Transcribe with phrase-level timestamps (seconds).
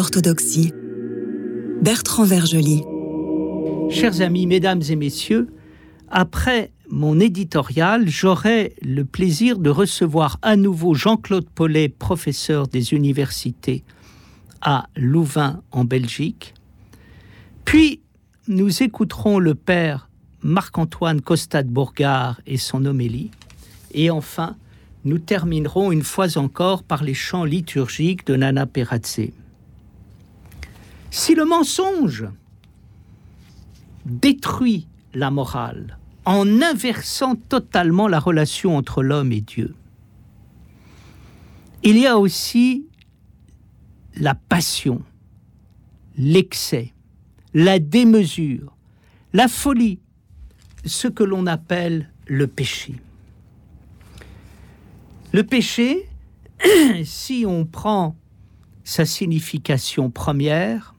[0.00, 0.72] l'orthodoxie.
[1.82, 2.82] Bertrand Vergely.
[3.90, 5.52] Chers amis, mesdames et messieurs,
[6.08, 13.84] après mon éditorial, j'aurai le plaisir de recevoir à nouveau Jean-Claude Paulet, professeur des universités
[14.62, 16.54] à Louvain en Belgique.
[17.66, 18.00] Puis
[18.48, 20.08] nous écouterons le père
[20.42, 23.32] Marc-Antoine Costa de Bourgard et son homélie.
[23.92, 24.56] Et enfin,
[25.04, 29.28] nous terminerons une fois encore par les chants liturgiques de Nana Perazze.
[31.10, 32.26] Si le mensonge
[34.06, 39.74] détruit la morale en inversant totalement la relation entre l'homme et Dieu,
[41.82, 42.86] il y a aussi
[44.14, 45.02] la passion,
[46.16, 46.92] l'excès,
[47.54, 48.76] la démesure,
[49.32, 49.98] la folie,
[50.84, 52.94] ce que l'on appelle le péché.
[55.32, 56.08] Le péché,
[57.04, 58.16] si on prend
[58.84, 60.94] sa signification première,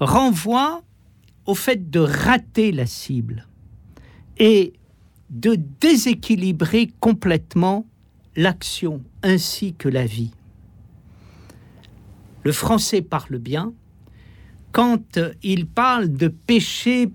[0.00, 0.82] renvoie
[1.46, 3.46] au fait de rater la cible
[4.38, 4.72] et
[5.30, 7.86] de déséquilibrer complètement
[8.36, 10.32] l'action ainsi que la vie.
[12.42, 13.72] Le français parle bien
[14.72, 17.10] quand il parle de péché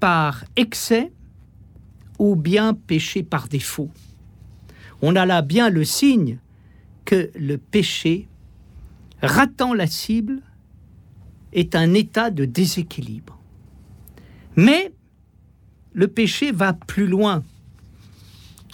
[0.00, 1.12] par excès
[2.18, 3.90] ou bien péché par défaut
[5.06, 6.38] on a là bien le signe
[7.04, 8.26] que le péché,
[9.20, 10.40] ratant la cible,
[11.54, 13.38] est un état de déséquilibre.
[14.56, 14.92] Mais
[15.92, 17.42] le péché va plus loin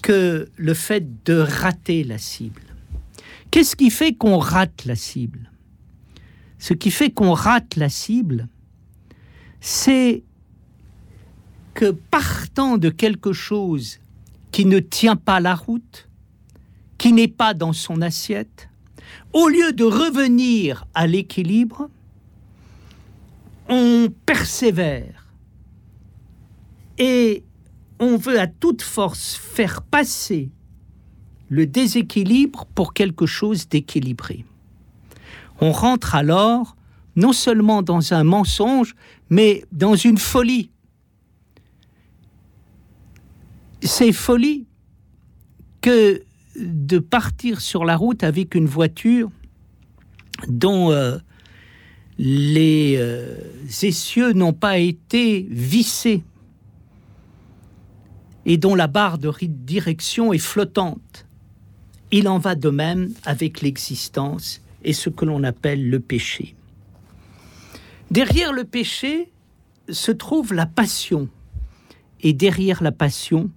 [0.02, 2.62] que le fait de rater la cible.
[3.50, 5.50] Qu'est-ce qui fait qu'on rate la cible?
[6.58, 8.48] Ce qui fait qu'on rate la cible,
[9.60, 10.22] c'est
[11.74, 13.98] que partant de quelque chose
[14.52, 16.08] qui ne tient pas la route,
[16.98, 18.68] qui n'est pas dans son assiette,
[19.32, 21.88] au lieu de revenir à l'équilibre,
[23.70, 25.32] on persévère
[26.98, 27.44] et
[28.00, 30.50] on veut à toute force faire passer
[31.48, 34.44] le déséquilibre pour quelque chose d'équilibré.
[35.60, 36.76] On rentre alors
[37.16, 38.94] non seulement dans un mensonge,
[39.30, 40.70] mais dans une folie.
[43.82, 44.66] C'est folie
[45.80, 46.22] que
[46.56, 49.30] de partir sur la route avec une voiture
[50.48, 51.18] dont euh,
[52.22, 53.34] les euh,
[53.82, 56.22] essieux n'ont pas été vissés
[58.44, 61.24] et dont la barre de direction est flottante.
[62.10, 66.54] Il en va de même avec l'existence et ce que l'on appelle le péché.
[68.10, 69.30] Derrière le péché
[69.88, 71.26] se trouve la passion
[72.20, 73.50] et derrière la passion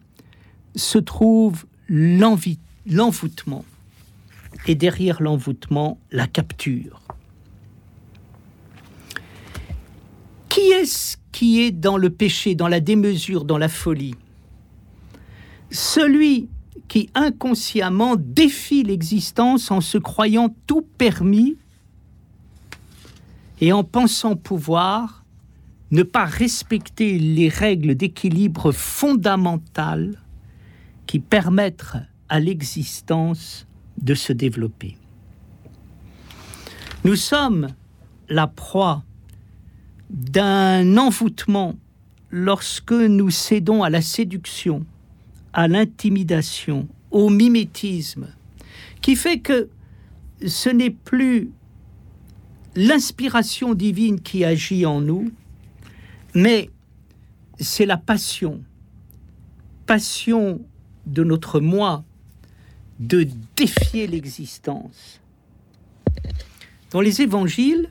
[0.73, 3.65] se trouve l'envoûtement
[4.67, 7.02] et derrière l'envoûtement, la capture.
[10.83, 14.15] Qui est-ce qui est dans le péché, dans la démesure, dans la folie
[15.71, 16.49] Celui
[16.89, 21.55] qui inconsciemment défie l'existence en se croyant tout permis
[23.61, 25.23] et en pensant pouvoir
[25.91, 30.19] ne pas respecter les règles d'équilibre fondamentales
[31.07, 31.95] qui permettent
[32.27, 33.67] à l'existence
[34.01, 34.97] de se développer.
[37.05, 37.69] Nous sommes
[38.27, 39.05] la proie
[40.13, 41.75] d'un envoûtement
[42.29, 44.85] lorsque nous cédons à la séduction,
[45.51, 48.27] à l'intimidation, au mimétisme,
[49.01, 49.69] qui fait que
[50.45, 51.49] ce n'est plus
[52.75, 55.31] l'inspiration divine qui agit en nous,
[56.33, 56.69] mais
[57.59, 58.61] c'est la passion,
[59.85, 60.61] passion
[61.05, 62.03] de notre moi
[62.99, 65.19] de défier l'existence.
[66.91, 67.89] Dans les évangiles,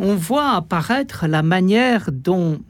[0.00, 2.62] on voit apparaître la manière dont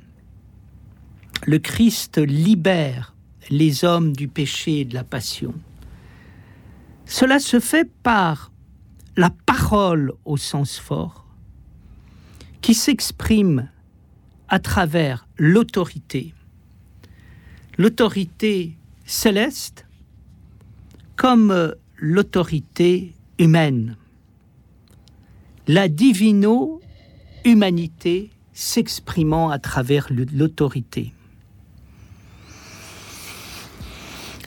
[1.47, 3.15] le Christ libère
[3.50, 5.55] les hommes du péché et de la passion.
[7.06, 8.50] Cela se fait par
[9.17, 11.25] la parole au sens fort,
[12.62, 13.71] qui s'exprime
[14.49, 16.35] à travers l'autorité.
[17.79, 19.87] L'autorité céleste
[21.15, 23.97] comme l'autorité humaine.
[25.69, 25.88] La
[27.43, 31.13] divino-humanité s'exprimant à travers l'autorité.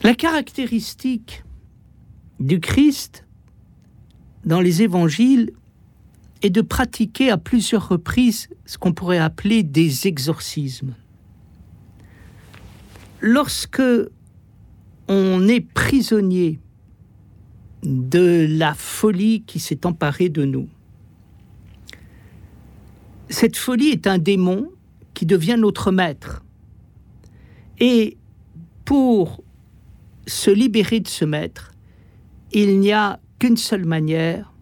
[0.04, 1.44] La caractéristique
[2.40, 3.26] du Christ
[4.46, 5.52] dans les évangiles
[6.42, 10.96] est de pratiquer à plusieurs reprises ce qu'on pourrait appeler des exorcismes.
[13.22, 13.82] Lorsque
[15.08, 16.60] on est prisonnier
[17.84, 20.68] de la folie qui s'est emparée de nous.
[23.30, 24.70] Cette folie est un démon
[25.14, 26.44] qui devient notre maître.
[27.80, 28.18] Et
[28.86, 29.44] pour
[30.28, 31.72] se libérer de ce maître,
[32.52, 34.54] il n'y a qu'une seule manière,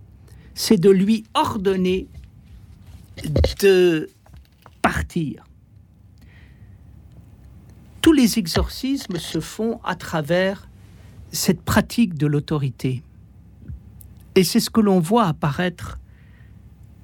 [0.54, 2.08] c'est de lui ordonner
[3.62, 4.10] de
[4.82, 5.44] partir.
[8.02, 10.68] Tous les exorcismes se font à travers
[11.32, 13.04] cette pratique de l'autorité.
[14.36, 16.00] Et c'est ce que l'on voit apparaître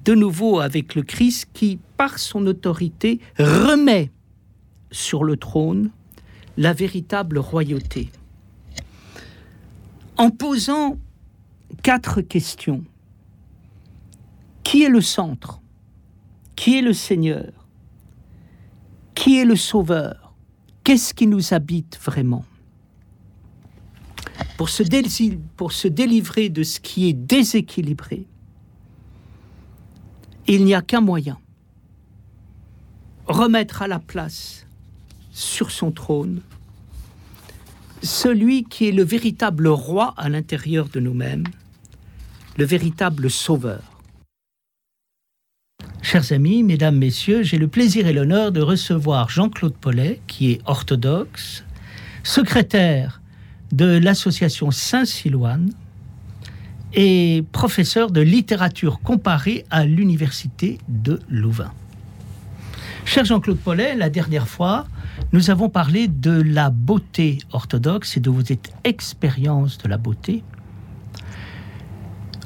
[0.08, 4.10] de nouveau avec le Christ qui, par son autorité, remet
[4.90, 5.90] sur le trône
[6.56, 8.10] la véritable royauté.
[10.16, 10.96] En posant
[11.82, 12.84] quatre questions.
[14.64, 15.60] Qui est le centre?
[16.56, 17.52] Qui est le Seigneur?
[19.14, 20.32] Qui est le Sauveur?
[20.84, 22.46] Qu'est-ce qui nous habite vraiment?
[24.56, 24.82] Pour se,
[25.88, 28.26] délivrer de ce qui est déséquilibré,
[30.54, 31.38] il n'y a qu'un moyen.
[33.26, 34.66] Remettre à la place,
[35.30, 36.40] sur son trône,
[38.02, 41.44] celui qui est le véritable roi à l'intérieur de nous-mêmes,
[42.56, 43.82] le véritable sauveur.
[46.00, 50.60] Chers amis, mesdames, messieurs, j'ai le plaisir et l'honneur de recevoir Jean-Claude Paulet, qui est
[50.64, 51.64] orthodoxe,
[52.22, 53.20] secrétaire
[53.72, 55.72] de l'association Saint-Silouane
[56.94, 61.72] et professeur de littérature comparée à l'université de Louvain.
[63.04, 64.86] Cher Jean-Claude Paulet, la dernière fois,
[65.32, 68.42] nous avons parlé de la beauté orthodoxe et de vos
[68.84, 70.42] expériences de la beauté.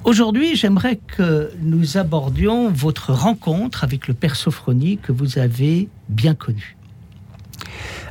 [0.04, 6.34] Aujourd'hui, j'aimerais que nous abordions votre rencontre avec le Père Sophronie que vous avez bien
[6.34, 6.76] connu.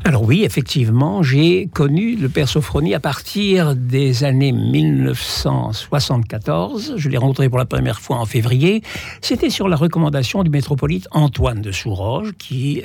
[0.04, 6.96] Alors oui, effectivement, j'ai connu le père Sophronie à partir des années 1974.
[6.98, 8.82] Je l'ai rencontré pour la première fois en février.
[9.22, 12.82] C'était sur la recommandation du métropolite Antoine de Souroge, qui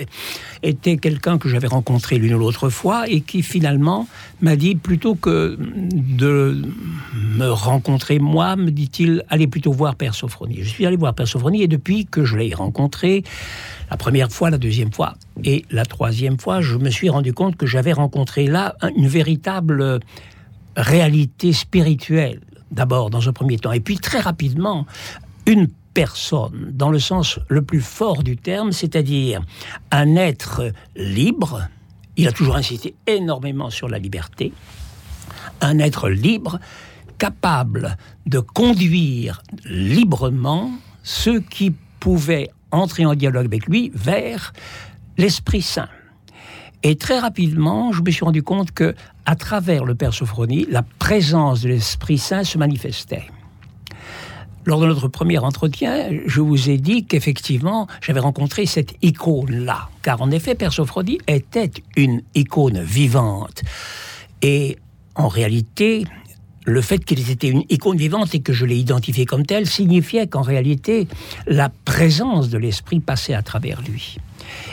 [0.63, 4.07] était quelqu'un que j'avais rencontré l'une ou l'autre fois et qui finalement
[4.43, 6.61] m'a dit plutôt que de
[7.35, 10.59] me rencontrer moi, me dit-il, allez plutôt voir Père Sophronie.
[10.61, 13.25] Je suis allé voir Père Sophronie et depuis que je l'ai rencontré,
[13.91, 17.57] la première fois, la deuxième fois et la troisième fois, je me suis rendu compte
[17.57, 20.01] que j'avais rencontré là une véritable
[20.77, 22.41] réalité spirituelle,
[22.71, 24.87] d'abord dans un premier temps, et puis très rapidement,
[25.47, 29.43] une personne, dans le sens le plus fort du terme, c'est-à-dire
[29.91, 31.69] un être libre,
[32.17, 34.53] il a toujours insisté énormément sur la liberté,
[35.61, 36.59] un être libre,
[37.19, 37.97] capable
[38.27, 40.71] de conduire librement
[41.03, 44.53] ceux qui pouvaient entrer en dialogue avec lui vers
[45.19, 45.89] l'Esprit Saint.
[46.83, 48.95] Et très rapidement, je me suis rendu compte que,
[49.25, 53.25] à travers le Père Sophronie, la présence de l'Esprit Saint se manifestait.
[54.67, 59.89] Lors de notre premier entretien, je vous ai dit qu'effectivement, j'avais rencontré cette icône-là.
[60.03, 63.63] Car en effet, Père Sophronie était une icône vivante.
[64.43, 64.77] Et
[65.15, 66.05] en réalité,
[66.67, 70.27] le fait qu'il était une icône vivante et que je l'ai identifié comme telle signifiait
[70.27, 71.07] qu'en réalité,
[71.47, 74.19] la présence de l'esprit passait à travers lui.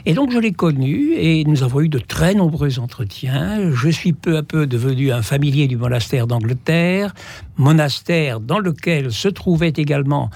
[0.05, 3.71] Et donc je l'ai connu et nous avons eu de très nombreux entretiens.
[3.71, 7.13] Je suis peu à peu devenu un familier du monastère d'Angleterre,
[7.57, 10.29] monastère dans lequel se trouvait également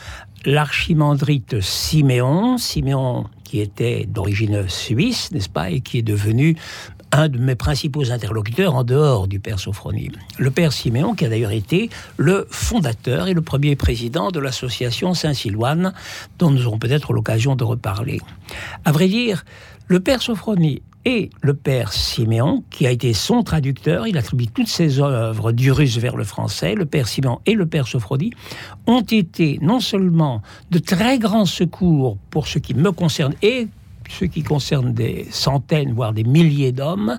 [0.45, 6.57] l'archimandrite Siméon, Siméon qui était d'origine suisse, n'est-ce pas, et qui est devenu
[7.11, 10.11] un de mes principaux interlocuteurs en dehors du père Sophronie.
[10.37, 15.13] Le père Siméon, qui a d'ailleurs été le fondateur et le premier président de l'association
[15.13, 15.93] Saint-Siloine,
[16.39, 18.21] dont nous aurons peut-être l'occasion de reparler.
[18.85, 19.45] À vrai dire,
[19.87, 24.67] le père Sophronie et le père Siméon, qui a été son traducteur, il attribue toutes
[24.67, 28.33] ses œuvres du russe vers le français, le père Siméon et le père Sophronie,
[28.87, 33.69] ont été non seulement de très grands secours pour ce qui me concerne et
[34.09, 37.17] ce qui concerne des centaines, voire des milliers d'hommes,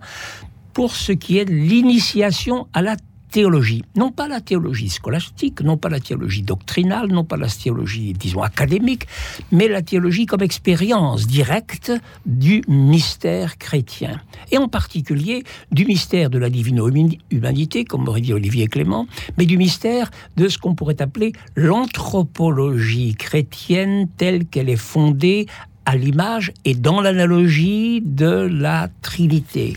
[0.73, 2.97] pour ce qui est de l'initiation à la
[3.31, 3.83] théologie.
[3.97, 8.43] Non pas la théologie scolastique, non pas la théologie doctrinale, non pas la théologie, disons,
[8.43, 9.07] académique,
[9.53, 11.93] mais la théologie comme expérience directe
[12.27, 14.21] du mystère chrétien.
[14.51, 16.81] Et en particulier du mystère de la divine
[17.31, 23.15] humanité, comme aurait dit Olivier Clément, mais du mystère de ce qu'on pourrait appeler l'anthropologie
[23.15, 25.47] chrétienne telle qu'elle est fondée
[25.89, 29.75] à l'image et dans l'analogie de la Trinité.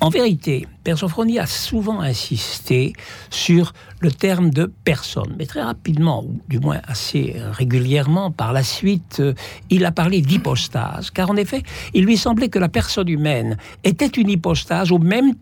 [0.00, 2.92] En vérité, Père Sophronie a souvent insisté
[3.30, 8.62] sur le terme de personne, mais très rapidement, ou du moins assez régulièrement par la
[8.62, 9.32] suite, euh,
[9.70, 11.62] il a parlé d'hypostase, car en effet,
[11.94, 15.32] il lui semblait que la personne humaine était une hypostase au même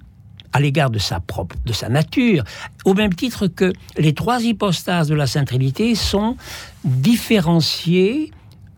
[0.53, 2.45] à l'égard de sa propre, de sa nature,
[2.85, 6.37] au même titre que les trois hypostases de la Sainte Trinité sont
[6.85, 8.31] différenciées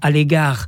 [0.03, 0.67] à l'égard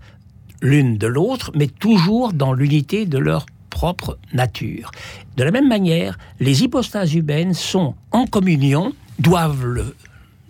[0.62, 4.90] l'une de l'autre, mais toujours dans l'unité de leur propre nature.
[5.36, 9.94] De la même manière, les hypostases humaines sont en communion, doivent le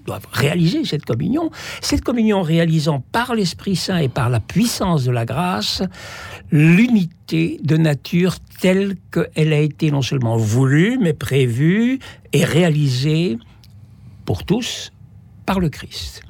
[0.05, 1.51] doivent réaliser cette communion,
[1.81, 5.83] cette communion réalisant par l'Esprit Saint et par la puissance de la grâce
[6.51, 11.99] l'unité de nature telle qu'elle a été non seulement voulue, mais prévue
[12.35, 13.39] et réalisée
[14.27, 14.93] pour tous
[15.47, 16.23] par le Christ.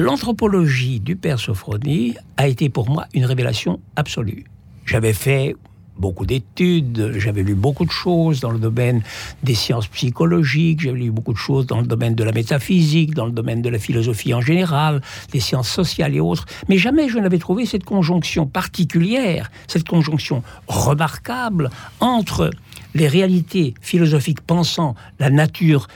[0.00, 4.46] L'anthropologie du Père Sophronie a été pour moi une révélation absolue.
[4.86, 5.56] J'avais fait
[5.98, 9.02] beaucoup d'études, j'avais lu beaucoup de choses dans le domaine
[9.42, 13.26] des sciences psychologiques, j'avais lu beaucoup de choses dans le domaine de la métaphysique, dans
[13.26, 15.02] le domaine de la philosophie en général,
[15.32, 20.42] des sciences sociales et autres, mais jamais je n'avais trouvé cette conjonction particulière, cette conjonction
[20.66, 21.68] remarquable
[22.00, 22.50] entre
[22.94, 25.88] les réalités philosophiques pensant la nature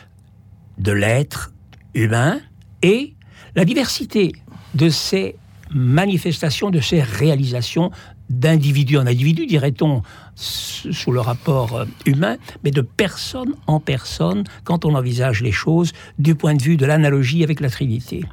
[0.76, 1.54] de l'être
[1.94, 2.38] humain
[2.82, 3.13] et
[3.54, 4.32] la diversité
[4.75, 5.37] de ces
[5.70, 7.90] manifestations, de ces réalisations
[8.30, 10.02] d'individu en individu, dirait-on,
[10.34, 15.92] sous le rapport euh, humain, mais de personne en personne quand on envisage les choses
[16.18, 18.25] du point de vue de l'analogie avec la Trinité.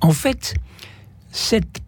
[0.00, 0.54] En fait,
[1.32, 1.80] cette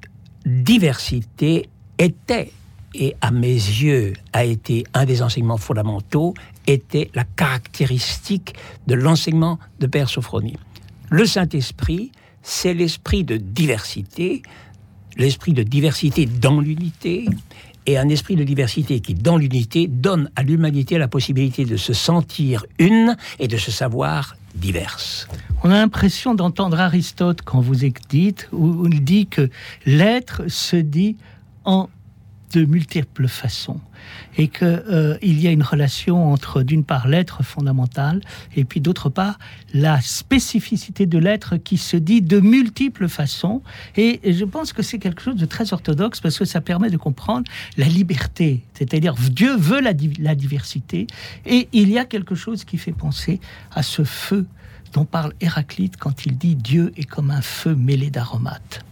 [0.47, 1.69] diversité
[1.99, 2.51] était,
[2.95, 6.35] et à mes yeux a été un des enseignements fondamentaux,
[6.67, 8.55] était la caractéristique
[8.87, 10.57] de l'enseignement de Père Sophronie.
[11.11, 12.11] Le Saint-Esprit,
[12.43, 14.43] c'est l'esprit de diversité,
[15.17, 17.27] l'esprit de diversité dans l'unité,
[17.87, 21.93] et un esprit de diversité qui, dans l'unité, donne à l'humanité la possibilité de se
[21.93, 25.29] sentir une et de se savoir diverse.
[25.63, 27.77] On a l'impression d'entendre Aristote quand vous
[28.09, 29.51] dites, où il dit que
[29.87, 31.17] l'être se dit
[31.65, 31.89] en
[32.53, 33.81] de multiples façons
[34.37, 38.21] et qu'il euh, y a une relation entre d'une part l'être fondamental
[38.57, 39.39] et puis d'autre part
[39.73, 43.63] la spécificité de l'être qui se dit de multiples façons
[43.97, 46.97] et, je pense que c'est quelque chose de très orthodoxe parce que ça permet de
[46.97, 47.45] comprendre
[47.77, 51.07] la liberté c'est-à-dire Dieu veut la, la diversité
[51.47, 53.41] et il y a quelque chose qui fait penser
[53.73, 54.47] à ce feu
[54.93, 58.85] dont parle Héraclite quand il dit Dieu est comme un feu mêlé d'aromates.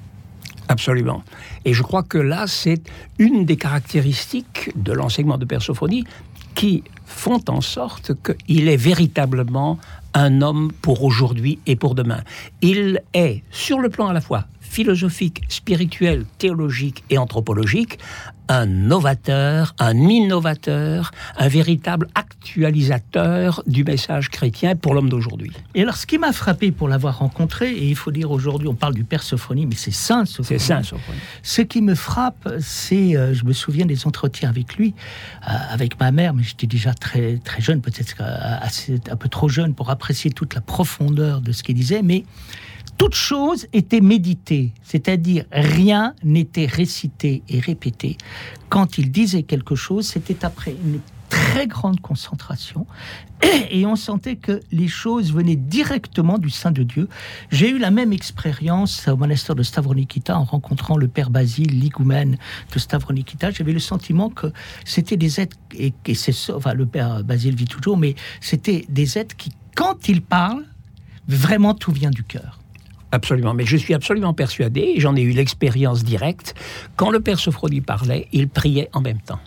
[0.68, 1.22] Absolument.
[1.64, 2.82] Et je crois que là, c'est
[3.18, 6.04] une des caractéristiques de l'enseignement de Persophonie
[6.54, 9.78] qui font en sorte qu'il est véritablement
[10.14, 12.20] un homme pour aujourd'hui et pour demain.
[12.60, 17.98] Il est, sur le plan à la fois philosophique, spirituel, théologique et anthropologique,
[18.48, 25.52] un novateur, un innovateur, un véritable actualisateur du message chrétien pour l'homme d'aujourd'hui.
[25.74, 28.74] Et alors, ce qui m'a frappé pour l'avoir rencontré, et il faut dire aujourd'hui, on
[28.74, 30.58] parle du Père Sophonie, mais c'est Saint Sophonie.
[30.58, 31.18] C'est Saint Sophonie.
[31.42, 34.94] Ce qui me frappe, c'est, euh, je me souviens des entretiens avec lui,
[35.46, 39.48] euh, avec ma mère, mais j'étais déjà très, très jeune, peut-être euh, un peu trop
[39.48, 42.24] jeune pour apprécier toute la profondeur de ce qu'il disait, mais
[42.98, 48.18] toute chose était méditée, c'est-à-dire rien n'était récité et répété.
[48.68, 52.86] Quand il disait quelque chose, c'était après une très grande concentration
[53.70, 57.08] et on sentait que les choses venaient directement du sein de Dieu.
[57.50, 62.36] J'ai eu la même expérience au monastère de Stavronikita en rencontrant le père Basile, l'igumène
[62.72, 63.52] de Stavronikita.
[63.52, 64.48] J'avais le sentiment que
[64.84, 69.36] c'était des êtres, et, c'est enfin le père Basile vit toujours, mais c'était des êtres
[69.36, 70.66] qui, quand ils parlent,
[71.28, 72.57] vraiment tout vient du cœur.
[73.10, 76.54] Absolument, mais je suis absolument persuadé, j'en ai eu l'expérience directe,
[76.96, 79.40] quand le Père Sophronie parlait, il priait en même temps.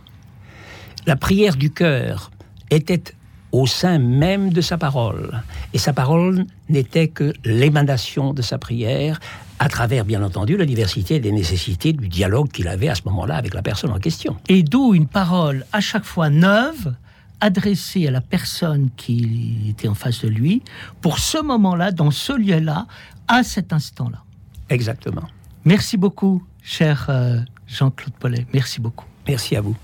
[1.06, 2.32] La prière du cœur
[2.72, 3.04] était
[3.52, 9.20] au sein même de sa parole, et sa parole n'était que l'émanation de sa prière,
[9.60, 13.36] à travers, bien entendu, la diversité des nécessités du dialogue qu'il avait à ce moment-là
[13.36, 14.38] avec la personne en question.
[14.50, 16.96] Et d'où une parole à chaque fois neuve,
[17.42, 20.62] adressée à la personne qui était en face de lui,
[21.02, 22.88] pour ce moment-là, dans ce lieu-là,
[23.28, 24.24] à cet instant-là.
[24.70, 25.24] Exactement.
[25.66, 28.46] Merci beaucoup, cher euh, Jean-Claude Paulet.
[28.54, 29.06] Merci beaucoup.
[29.28, 29.76] Merci à vous.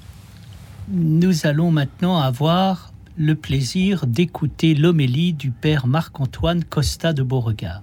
[0.89, 7.81] Nous allons maintenant avoir le plaisir d'écouter l'homélie du père Marc-Antoine Costa de Beauregard.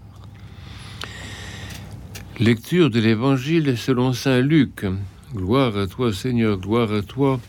[2.39, 4.87] Lecture de l'Évangile selon Saint Luc.
[5.35, 7.41] Gloire à toi Seigneur, gloire à toi.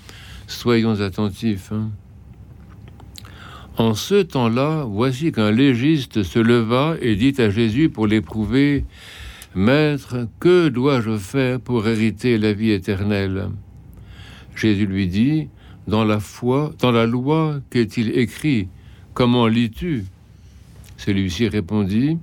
[0.48, 1.72] Soyons attentifs.
[1.72, 1.90] Hein.
[3.78, 8.86] En ce temps-là, voici qu'un légiste se leva et dit à Jésus pour l'éprouver,
[9.54, 13.50] Maître, que dois-je faire pour hériter la vie éternelle?
[14.56, 15.50] Jésus lui dit,
[15.90, 18.70] Dans la foi, dans la loi, qu'est-il écrit
[19.14, 20.06] Comment lis-tu?
[20.96, 22.18] Celui-ci répondit,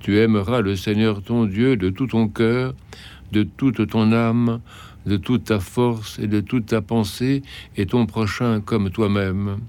[0.00, 2.74] Tu aimeras le Seigneur ton Dieu de tout ton cœur,
[3.32, 4.60] de toute ton âme,
[5.06, 7.40] de toute ta force et de toute ta pensée,
[7.78, 9.60] et ton prochain comme toi-même.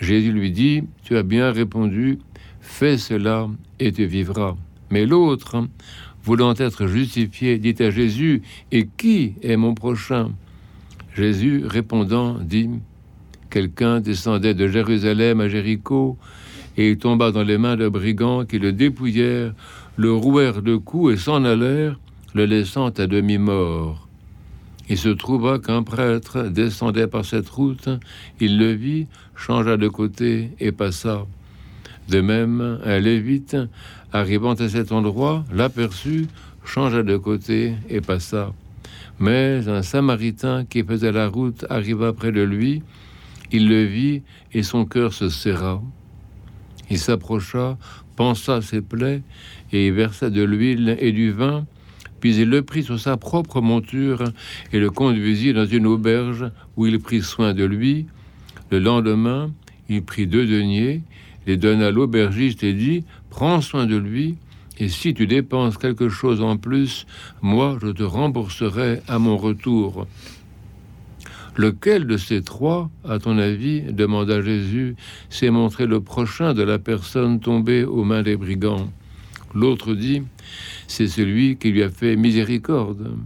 [0.00, 2.18] Jésus lui dit, Tu as bien répondu,
[2.60, 4.56] fais cela et tu vivras.
[4.90, 5.66] Mais l'autre,
[6.24, 8.42] voulant être justifié, dit à Jésus,
[8.72, 10.32] Et qui est mon prochain?
[11.14, 12.70] Jésus, répondant, dit,
[13.50, 16.16] Quelqu'un descendait de Jérusalem à Jéricho,
[16.76, 19.52] et il tomba dans les mains de brigands qui le dépouillèrent,
[19.96, 21.98] le rouèrent de coups et s'en allèrent,
[22.32, 24.09] le laissant à demi mort.
[24.90, 27.88] Il se trouva qu'un prêtre descendait par cette route,
[28.40, 29.06] il le vit,
[29.36, 31.26] changea de côté et passa.
[32.08, 33.56] De même, un lévite,
[34.12, 36.26] arrivant à cet endroit, l'aperçut,
[36.64, 38.52] changea de côté et passa.
[39.20, 42.82] Mais un samaritain qui faisait la route arriva près de lui,
[43.52, 45.80] il le vit et son cœur se serra.
[46.90, 47.78] Il s'approcha,
[48.16, 49.22] pensa ses plaies
[49.70, 51.64] et versa de l'huile et du vin,
[52.20, 54.24] puis il le prit sur sa propre monture
[54.72, 58.06] et le conduisit dans une auberge où il prit soin de lui.
[58.70, 59.50] Le lendemain,
[59.88, 61.02] il prit deux deniers
[61.46, 64.36] les donna à l'aubergiste et dit Prends soin de lui,
[64.78, 67.06] et si tu dépenses quelque chose en plus,
[67.42, 70.06] moi je te rembourserai à mon retour.
[71.56, 74.94] Lequel de ces trois, à ton avis, demanda Jésus,
[75.28, 78.88] s'est montré le prochain de la personne tombée aux mains des brigands?
[79.54, 80.22] L'autre dit
[80.86, 83.16] C'est celui qui lui a fait miséricorde.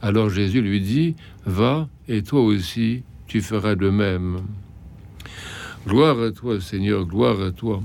[0.00, 4.42] Alors Jésus lui dit Va, et toi aussi, tu feras de même.
[5.86, 7.82] Gloire à toi, Seigneur, gloire à toi.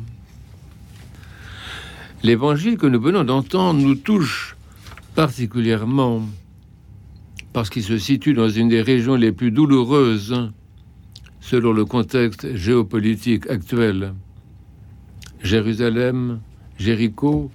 [2.23, 4.55] L'évangile que nous venons d'entendre nous touche
[5.15, 6.21] particulièrement
[7.53, 10.51] parce qu'il se situe dans une des régions les plus douloureuses
[11.39, 14.13] selon le contexte géopolitique actuel.
[15.43, 16.39] Jérusalem,
[16.77, 17.51] Jéricho,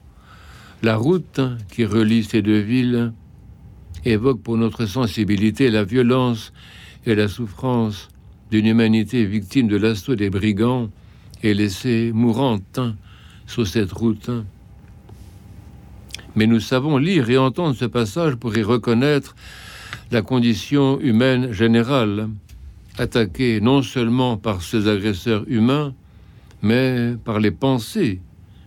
[0.82, 3.12] la route qui relie ces deux villes
[4.04, 6.52] évoque pour notre sensibilité la violence
[7.04, 8.08] et la souffrance
[8.50, 10.88] d'une humanité victime de l'assaut des brigands
[11.42, 12.80] et laissée mourante
[13.46, 14.30] sur cette route.
[16.36, 19.34] Mais nous savons lire et entendre ce passage pour y reconnaître
[20.10, 22.28] la condition humaine générale,
[22.98, 25.94] attaquée non seulement par ces agresseurs humains,
[26.62, 28.20] mais par les pensées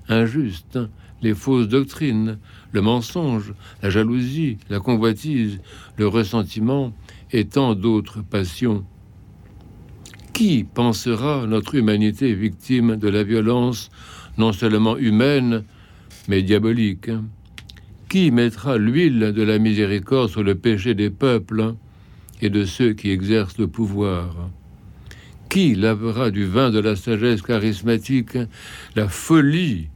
[0.07, 0.79] injustes,
[1.21, 2.37] les fausses doctrines,
[2.71, 5.59] le mensonge, la jalousie, la convoitise,
[5.97, 6.93] le ressentiment
[7.31, 8.83] et tant d'autres passions.
[10.33, 13.89] Qui pensera notre humanité victime de la violence
[14.37, 15.63] non seulement humaine,
[16.27, 17.11] mais diabolique?
[18.09, 21.75] Qui mettra l'huile de la miséricorde sur le péché des peuples
[22.41, 24.49] et de ceux qui exercent le pouvoir?
[25.49, 28.37] Qui lavera du vin de la sagesse charismatique
[28.95, 29.89] la folie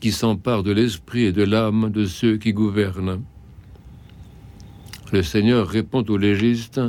[0.00, 3.22] qui s'empare de l'esprit et de l'âme de ceux qui gouvernent
[5.12, 6.80] Le Seigneur répond aux légistes,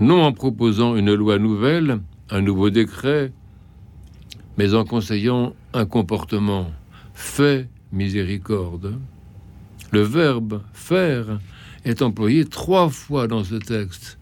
[0.00, 2.00] non en proposant une loi nouvelle,
[2.30, 3.32] un nouveau décret,
[4.58, 6.70] mais en conseillant un comportement.
[7.14, 8.98] Fais miséricorde.
[9.90, 11.38] Le verbe faire
[11.84, 14.18] est employé trois fois dans ce texte.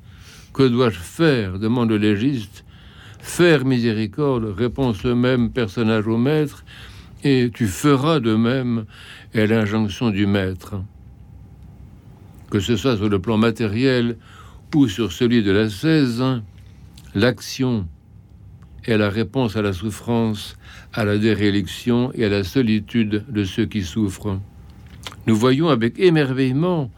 [0.53, 1.59] Que dois-je faire?
[1.59, 2.65] demande le légiste.
[3.21, 6.65] Faire miséricorde, répond ce même personnage au maître,
[7.25, 8.85] et tu feras de même,
[9.35, 10.77] est l'injonction du maître.
[12.51, 14.17] Que ce soit sur le plan matériel
[14.75, 16.23] ou sur celui de la 16,
[17.15, 17.87] l'action
[18.85, 20.57] est la réponse à la souffrance,
[20.93, 24.41] à la déréliction et à la solitude de ceux qui souffrent.
[25.27, 26.91] Nous voyons avec émerveillement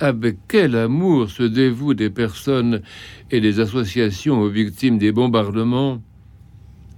[0.00, 2.82] avec quel amour se dévouent des personnes
[3.30, 6.02] et des associations aux victimes des bombardements,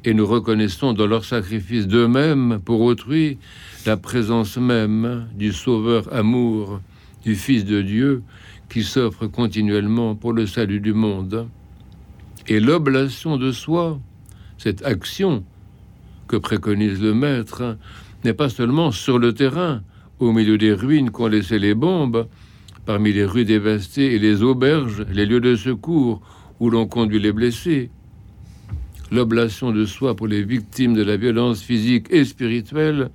[0.07, 3.39] et nous reconnaissons dans leur sacrifice d'eux-mêmes pour autrui
[3.87, 6.81] la présence même du Sauveur amour,
[7.25, 8.23] du Fils de Dieu,
[8.71, 11.49] qui s'offre continuellement pour le salut du monde.
[12.47, 13.99] Et l'oblation de soi,
[14.59, 15.43] cette action
[16.29, 17.77] que préconise le maître
[18.25, 19.83] n'est pas seulement sur le terrain,
[20.21, 22.29] au milieu des ruines qu'ont laissées les bombes,
[22.85, 26.23] parmi les rues dévastées et les auberges, les lieux de secours
[26.61, 27.91] où l'on conduit les blessés.
[29.13, 33.11] L'oblation de soi pour les victimes de la violence physique et spirituelle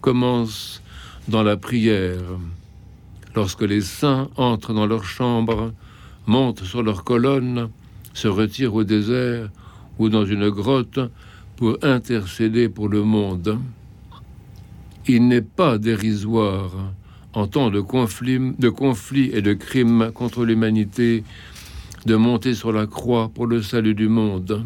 [0.00, 0.82] commence
[1.26, 2.22] dans la prière.
[3.34, 5.72] Lorsque les saints entrent dans leur chambre,
[6.26, 7.68] montent sur leurs colonnes,
[8.14, 9.48] se retirent au désert,
[9.98, 11.00] ou dans une grotte
[11.56, 13.58] pour intercéder pour le monde.
[15.06, 16.70] Il n'est pas dérisoire,
[17.32, 21.24] en temps de conflits, de conflits et de crimes contre l'humanité,
[22.06, 24.64] de monter sur la croix pour le salut du monde.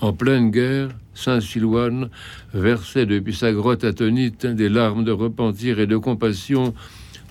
[0.00, 2.10] En pleine guerre, Saint Silouane
[2.52, 6.74] versait depuis sa grotte atonite des larmes de repentir et de compassion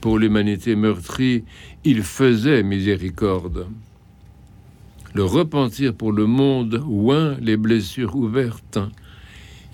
[0.01, 1.43] pour l'humanité meurtrie.
[1.83, 3.67] Il faisait miséricorde
[5.15, 8.79] le repentir pour le monde oint les blessures ouvertes.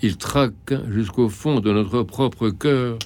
[0.00, 2.96] Il traque jusqu'au fond de notre propre cœur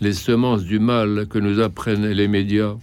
[0.00, 2.76] les semences du mal que nous apprennent les médias.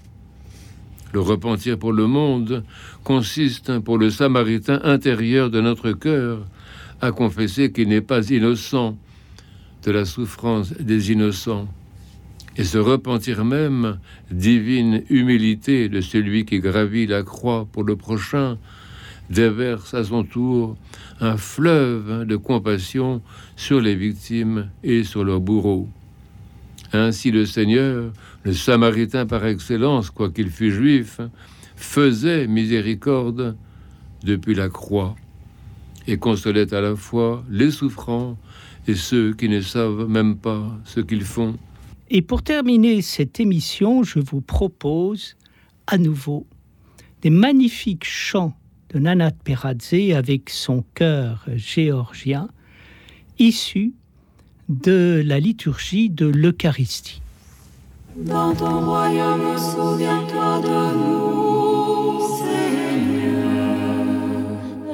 [1.13, 2.63] Le repentir pour le monde
[3.03, 6.45] consiste pour le samaritain intérieur de notre cœur
[7.01, 8.97] à confesser qu'il n'est pas innocent
[9.83, 11.67] de la souffrance des innocents
[12.57, 13.99] et se repentir même
[14.31, 18.57] divine humilité de celui qui gravit la croix pour le prochain
[19.29, 20.75] déverse à son tour
[21.19, 23.21] un fleuve de compassion
[23.55, 25.87] sur les victimes et sur leurs bourreaux.
[26.93, 28.11] Ainsi le Seigneur,
[28.47, 31.19] le Samaritain par excellence, quoiqu'il fût juif,
[31.75, 33.57] faisait miséricorde
[34.23, 35.17] depuis la croix
[36.07, 38.37] et consolait à la fois les souffrants
[38.87, 41.57] et ceux qui ne savent même pas ce qu'ils font.
[42.09, 45.35] Et pour terminer cette émission, je vous propose
[45.85, 46.47] à nouveau
[47.23, 48.55] des magnifiques chants
[48.93, 52.47] de Nanat Peradze avec son chœur géorgien,
[53.39, 53.91] issus
[54.69, 57.21] de la liturgie de l'Eucharistie.
[58.17, 63.75] Dans ton royaume, souviens-toi de nous, Seigneur,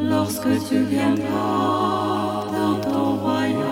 [0.02, 3.64] lorsque tu viendras dans ton royaume.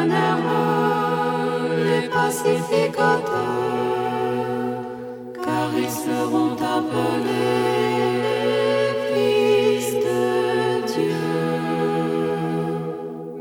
[0.00, 3.26] Bienheureux les pacificateurs,
[5.44, 7.26] car ils seront appelés
[9.12, 10.22] fils de
[10.90, 11.26] Dieu.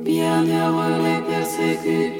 [0.03, 2.18] Bienheureux les persécutés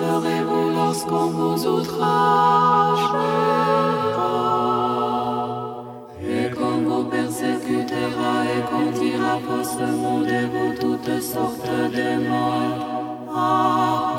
[0.00, 3.30] serez-vous lorsqu'on vous outragera
[6.22, 12.70] et qu'on vous persécutera et qu'on dira faussement de vous toutes sortes de mal
[13.34, 14.09] à